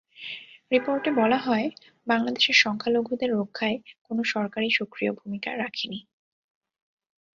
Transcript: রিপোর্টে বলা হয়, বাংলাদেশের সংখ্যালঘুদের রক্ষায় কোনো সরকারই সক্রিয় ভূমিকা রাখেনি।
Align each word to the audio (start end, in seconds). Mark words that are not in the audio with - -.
রিপোর্টে 0.71 1.09
বলা 1.11 1.37
হয়, 1.37 1.67
বাংলাদেশের 2.07 2.57
সংখ্যালঘুদের 2.63 3.29
রক্ষায় 3.33 3.77
কোনো 4.03 4.21
সরকারই 4.33 4.71
সক্রিয় 4.79 5.11
ভূমিকা 5.13 5.49
রাখেনি। 5.55 5.99